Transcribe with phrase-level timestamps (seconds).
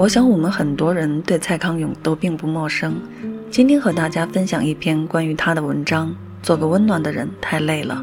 [0.00, 2.98] 我想我们很多人对蔡康永都并不陌生。
[3.50, 6.10] 今天和大家分享一篇关于他的文章。
[6.42, 8.02] 做个温暖的人太累了。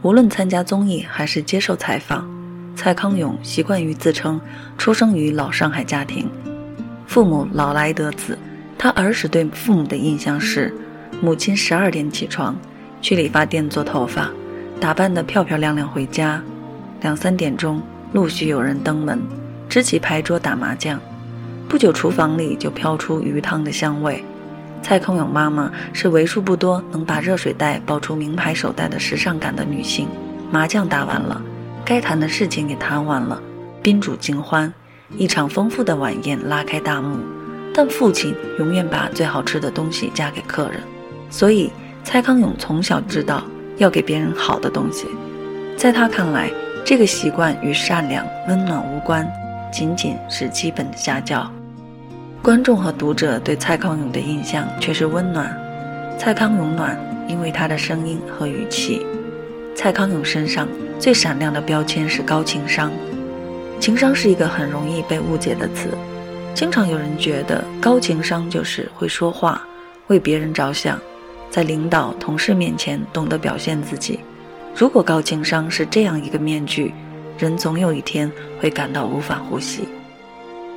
[0.00, 2.26] 无论参加综艺还是接受采访，
[2.74, 4.40] 蔡康永习惯于自称
[4.78, 6.26] 出生于老上海家庭，
[7.06, 8.38] 父母老来得子。
[8.78, 10.74] 他儿时对父母的印象是。
[11.20, 12.56] 母亲十二点起床，
[13.02, 14.30] 去理发店做头发，
[14.80, 16.42] 打扮得漂漂亮亮回家。
[17.02, 17.82] 两三点钟，
[18.14, 19.20] 陆续有人登门，
[19.68, 20.98] 支起牌桌打麻将。
[21.70, 24.24] 不久，厨房里就飘出鱼汤的香味。
[24.82, 30.08] 蔡康永妈妈是为数不多能把热水袋抱出名牌手袋的时尚感的女性。
[30.50, 31.40] 麻将打完了，
[31.84, 33.40] 该谈的事情也谈完了，
[33.80, 34.70] 宾主尽欢，
[35.16, 37.16] 一场丰富的晚宴拉开大幕。
[37.72, 40.80] 但父亲永远把最好吃的东西夹给客人。
[41.30, 41.70] 所以，
[42.02, 43.44] 蔡康永从小知道
[43.76, 45.06] 要给别人好的东西。
[45.76, 46.50] 在他看来，
[46.84, 49.24] 这个习惯与善良、温暖无关，
[49.72, 51.48] 仅仅是基本的家教。
[52.42, 55.54] 观众和读者对蔡康永的印象却是温暖。
[56.18, 59.04] 蔡康永暖，因为他的声音和语气。
[59.74, 60.66] 蔡康永身上
[60.98, 62.90] 最闪亮的标签是高情商。
[63.78, 65.90] 情商是一个很容易被误解的词，
[66.54, 69.62] 经常有人觉得高情商就是会说话，
[70.06, 70.98] 为别人着想。
[71.50, 74.20] 在领导、同事面前懂得表现自己。
[74.74, 76.94] 如果高情商是这样一个面具，
[77.36, 78.30] 人总有一天
[78.60, 79.86] 会感到无法呼吸。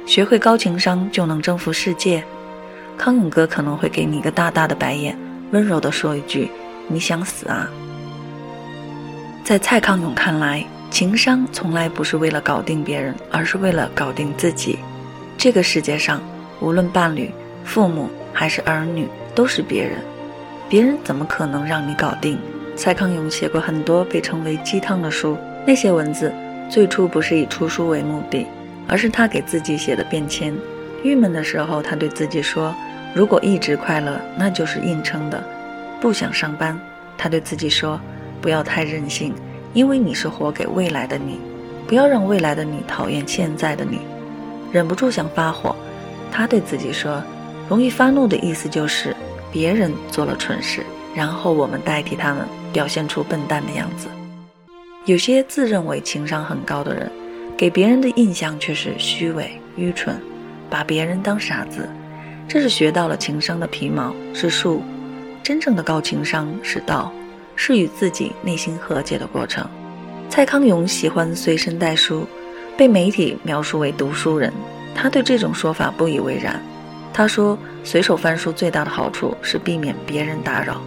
[0.05, 2.23] 学会高情商就能征服世界？
[2.97, 5.17] 康永哥可能会给你一个大大的白眼，
[5.51, 6.51] 温柔地说一句
[6.87, 7.69] ：“你想死啊？”
[9.43, 14.77] 在蔡康永看来，情商从来不是为了搞定别人，而是为了搞定自己。
[15.37, 16.21] 这个世界上，
[16.59, 17.31] 无论伴侣、
[17.63, 19.93] 父母还是儿女，都是别人。
[20.69, 22.37] 别人怎么可能让你搞定？
[22.75, 26.31] 蔡康永写过很多被称为鸡汤的书，那些文字
[26.69, 28.45] 最初不是以出书为目的，
[28.87, 30.53] 而是他给自己写的便签。
[31.03, 32.73] 郁闷的时候，他对自己说
[33.13, 35.43] ：“如果一直快乐，那就是硬撑的。”
[35.99, 36.79] 不想上班，
[37.17, 37.99] 他对自己说
[38.41, 39.33] ：“不要太任性，
[39.73, 41.39] 因为你是活给未来的你，
[41.87, 43.99] 不要让未来的你讨厌现在的你。”
[44.71, 45.75] 忍不住想发火，
[46.31, 47.21] 他对自己说
[47.69, 49.15] ：“容易发怒的意思就是。”
[49.53, 50.83] 别人做了蠢事，
[51.13, 52.43] 然后我们代替他们
[52.73, 54.07] 表现出笨蛋的样子。
[55.05, 57.11] 有些自认为情商很高的人，
[57.63, 60.21] 给别人的印象却是虚伪、愚蠢，
[60.69, 61.87] 把别人当傻子。
[62.45, 64.83] 这是学到了情商的皮毛，是术。
[65.41, 67.09] 真正的高情商是道，
[67.55, 69.65] 是与自己内心和解的过程。
[70.29, 72.27] 蔡康永喜欢随身带书，
[72.75, 74.51] 被媒体描述为读书人，
[74.93, 76.61] 他对这种说法不以为然。
[77.13, 80.81] 他说：“随手翻书最大的好处是避免别人打扰。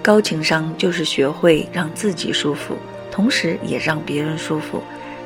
[0.00, 2.76] 高情商就是学会让自己舒服，
[3.10, 4.80] 同时也让别人舒服。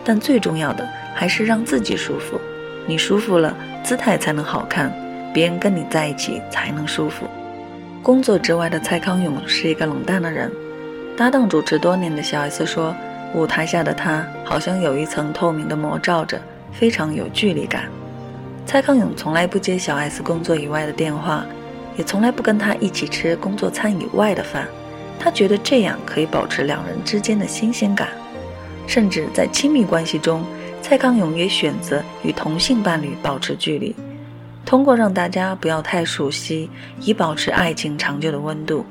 [0.05, 2.41] 但最重要的还是让自己舒服。
[2.87, 4.93] 你舒服了，姿态才能好看，
[5.33, 7.27] 别人跟你在一起才能舒服。”
[8.03, 10.53] 工作之外的蔡康永是一个冷淡的人。
[11.17, 12.95] 搭档主持多年的小 S 说
[13.33, 16.39] ：“舞台下的他好像有一层透明的膜罩着，
[16.71, 17.85] 非常有距离感。”
[18.67, 21.47] 蔡康永从来不接小 S 工作以外的电话，
[21.97, 24.67] 也从来不跟他一起吃工作餐以外的饭。
[25.19, 28.09] 他觉得这样可以保持两人之间的新鲜感。
[28.87, 30.45] 甚至在亲密关系中，
[30.83, 33.95] 蔡康永也选择与同性伴侣保持距离，
[34.65, 36.69] 通过让大家不要太熟悉，
[37.01, 38.85] 以保持爱情长久的温度。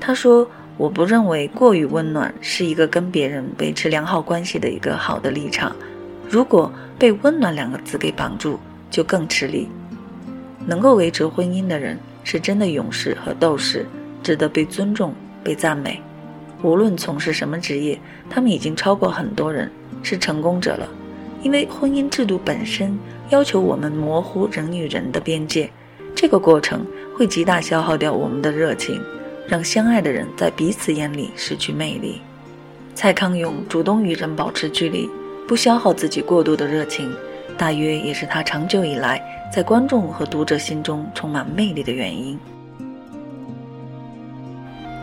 [0.00, 5.74] 他说：“我不认为过于温暖是一个跟别人维持良好关系的一个好的立场。
[6.28, 8.58] 如果被‘温暖’两个字给绑住。”
[8.90, 9.68] 就更吃力。
[10.64, 13.84] 能够维持婚姻的人是真的勇士和斗士，
[14.22, 16.00] 值得被尊重、被赞美。
[16.64, 18.00] 无论从事什么职业，
[18.30, 19.70] 他们已经超过很多人，
[20.02, 20.88] 是成功者了。
[21.42, 25.70] 因为婚姻制度本身要求我们模糊人与人的边界，
[26.14, 28.98] 这个过程会极大消耗掉我们的热情，
[29.46, 32.22] 让相爱的人在彼此眼里失去魅力。
[32.94, 35.06] 蔡康永主动与人保持距离，
[35.46, 37.14] 不消耗自己过度的热情。
[37.58, 39.22] 大约也是他长久以来
[39.52, 42.40] 在观众和读者心中充满魅力的原因。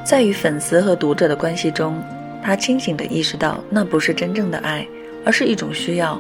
[0.04, 2.02] 在与粉丝和读者的关系中，
[2.44, 4.86] 他清醒地意识到，那不是真正的爱，
[5.24, 6.20] 而是一种需要。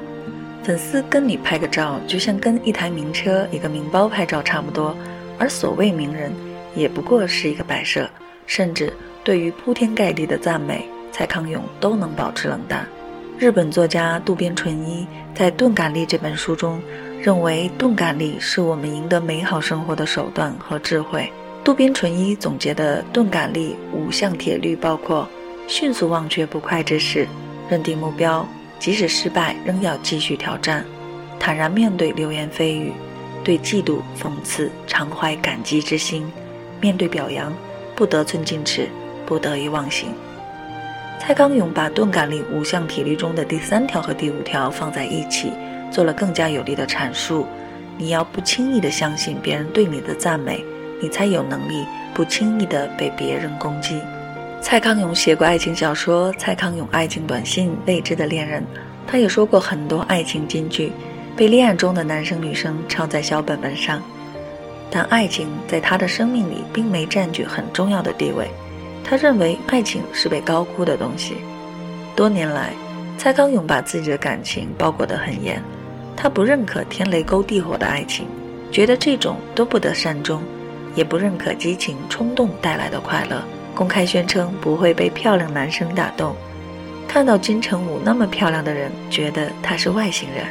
[0.64, 4.96] 粉丝跟你拍个照，就像跟一台名车、一个名包拍照差不多。
[5.40, 6.32] 而所谓名人，
[6.76, 8.08] 也不过是一个摆设。
[8.46, 8.94] 甚至
[9.24, 12.86] 对于铺天盖地的赞美，蔡康永都能保持冷淡。
[13.40, 16.80] 日本作家渡边淳一在《钝感力》这本书中，
[17.20, 21.32] 认为钝感力是我们赢得美好生活的手段和智慧。
[21.64, 25.28] 渡边淳一总结的钝感力五项铁律包括：
[25.68, 27.28] 迅速忘却不快之事，
[27.70, 28.44] 认定目标，
[28.80, 30.84] 即使失败仍要继续挑战，
[31.40, 32.92] 坦然面对流言蜚语，
[33.44, 36.26] 对嫉妒、讽刺常怀感激之心，
[36.82, 37.54] 面对表扬，
[37.96, 38.90] 不得寸进尺，
[39.24, 40.10] 不得意忘形。
[41.20, 45.52] 蔡康永把钝感力五项铁律中的第三条和第五条放在一起，
[45.92, 47.46] 做了更加有力的阐述。
[48.00, 50.66] 你要不轻易地相信别人对你的赞美，
[51.02, 54.00] 你才有能力不轻易地被别人攻击。
[54.62, 58.62] 蔡康永写过爱情小说《蔡康永爱情短信》《未知的恋人》，
[59.08, 60.92] 他也说过很多爱情金句，
[61.36, 64.02] 被恋爱中的男生女生抄在小本本上。
[64.92, 68.48] 但爱情在他的生命里并没占据很重要的地位。
[69.04, 71.36] 他认为爱情是被高估的东西。
[72.16, 72.72] 多年来，
[73.18, 75.62] 蔡康永把自己的感情包裹得很严。
[76.16, 78.28] 他不认可天雷勾地火的爱情，
[78.72, 80.40] 觉得这种都不得善终，
[80.96, 83.44] 也不认可激情冲动带来的快乐。
[83.74, 86.36] 公开宣称不会被漂亮男生打动。
[87.08, 90.46] 看到金城武那么漂亮的人，觉得他是外星人。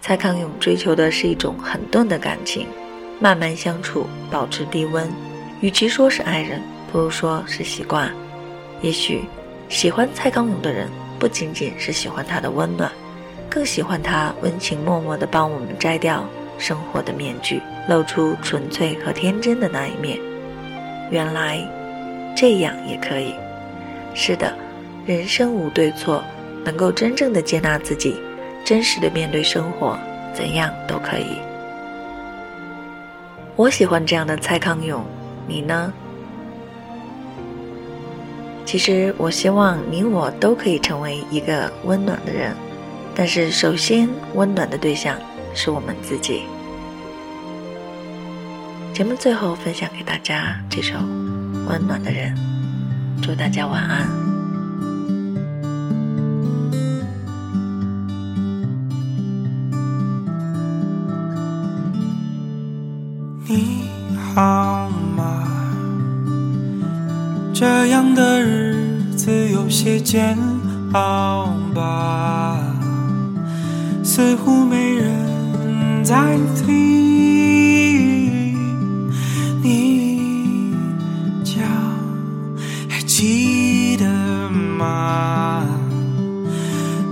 [0.00, 2.66] 蔡康永追求的是一种很钝的感情，
[3.20, 5.08] 慢慢相处，保持低温。
[5.60, 6.60] 与其说是爱人。
[6.90, 8.10] 不如说是习惯。
[8.80, 9.20] 也许
[9.68, 10.88] 喜欢蔡康永的人，
[11.18, 12.90] 不仅仅是喜欢他的温暖，
[13.50, 16.24] 更喜欢他温情脉脉地帮我们摘掉
[16.56, 20.18] 生活的面具，露出纯粹和天真的那一面。
[21.10, 21.66] 原来
[22.36, 23.34] 这样也可以。
[24.14, 24.52] 是的，
[25.06, 26.22] 人生无对错，
[26.64, 28.16] 能够真正的接纳自己，
[28.64, 29.98] 真实的面对生活，
[30.34, 31.38] 怎样都可以。
[33.56, 35.04] 我喜欢这样的蔡康永，
[35.46, 35.92] 你呢？
[38.64, 42.54] 其实，我希望你我都可以成为一个温暖的人，
[43.14, 45.16] 但是首先，温暖的对象
[45.54, 46.42] 是我们自己。
[48.98, 50.94] 节目最后分享给大家这首
[51.68, 52.34] 《温暖的人》，
[53.22, 54.08] 祝大家晚安。
[63.46, 63.88] 你
[64.34, 65.46] 好吗？
[67.54, 70.36] 这样的日子有些煎
[70.94, 72.58] 熬吧，
[74.02, 77.07] 似乎没人在听。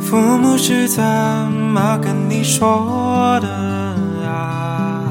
[0.09, 3.49] 父母是怎么跟你说的
[4.25, 5.03] 啊？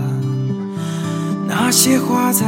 [1.45, 2.45] 那些话在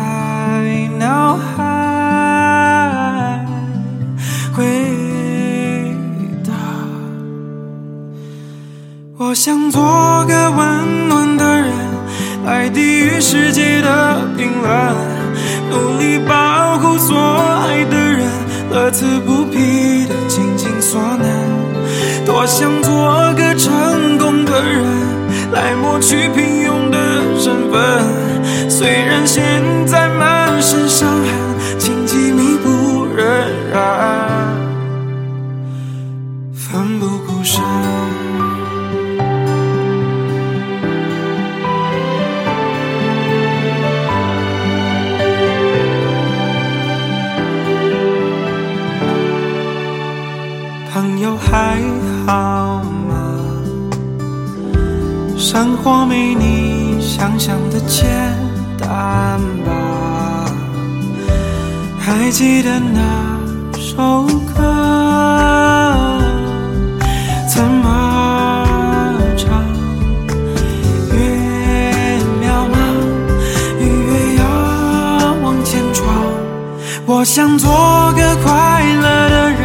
[0.97, 3.45] 脑海。
[4.55, 4.63] 回
[6.45, 6.53] 答。
[9.17, 9.83] 我想做
[10.25, 11.73] 个温暖的人，
[12.45, 14.95] 来抵御世界的冰冷，
[15.69, 18.25] 努力保护所爱的人，
[18.71, 21.66] 乐此不疲的尽尽所能。
[22.27, 22.93] 多想做
[23.37, 24.83] 个成功的人，
[25.53, 26.97] 来抹去平庸的
[27.39, 28.69] 身份。
[28.69, 29.41] 虽然现
[29.87, 33.25] 在满身伤痕，荆棘密布，仍
[33.71, 34.06] 然。
[55.89, 58.05] 我没你想象的简
[58.77, 60.45] 单吧？
[61.97, 62.99] 还记得那
[63.79, 64.61] 首歌
[67.47, 68.65] 怎么
[69.37, 69.63] 唱？
[71.13, 71.17] 越
[72.41, 72.75] 渺茫，
[73.79, 74.43] 越要
[75.41, 76.03] 往前闯。
[77.05, 77.71] 我想做
[78.11, 79.57] 个快乐的人。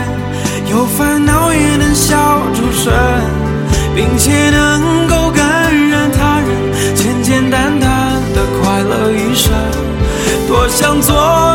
[0.71, 2.93] 有烦恼也能笑出声，
[3.97, 5.09] 并且能
[10.53, 11.52] 多想做